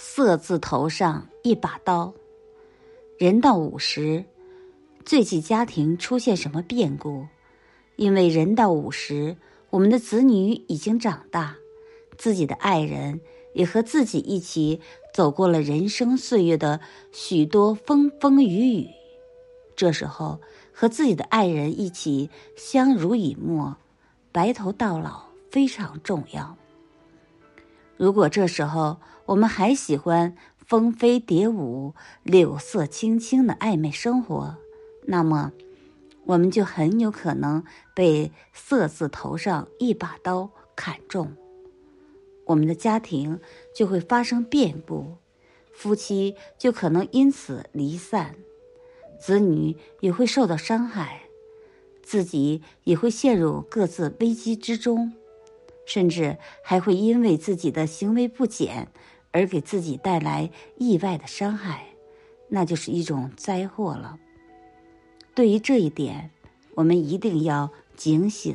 [0.00, 2.14] 色字头上一把刀。
[3.18, 4.24] 人到五十，
[5.04, 7.26] 最忌家庭出现什么变故，
[7.96, 9.36] 因为人到五十，
[9.70, 11.56] 我们的子女已经长大，
[12.16, 13.20] 自己的爱人
[13.54, 14.80] 也和自己一起
[15.12, 16.78] 走过了人生岁月的
[17.10, 18.86] 许多风风雨雨。
[19.74, 20.40] 这时候，
[20.72, 23.76] 和自己的爱人一起相濡以沫，
[24.30, 26.56] 白头到老非常重要。
[27.98, 34.56] 如果这时候我们还喜欢蜂飞蝶舞、柳色青青的暧昧生活，
[35.06, 35.52] 那么
[36.26, 41.34] 我们就很有可能被“色”字头上一把刀砍中，
[42.46, 43.40] 我们的家庭
[43.74, 45.16] 就会发生变故，
[45.72, 48.36] 夫妻就可能因此离散，
[49.18, 51.22] 子女也会受到伤害，
[52.02, 55.12] 自己也会陷入各自危机之中。
[55.88, 58.88] 甚至还会因为自己的行为不检
[59.32, 61.86] 而给自己带来意外的伤害，
[62.50, 64.18] 那就是一种灾祸了。
[65.34, 66.30] 对于这一点，
[66.74, 68.54] 我们一定要警醒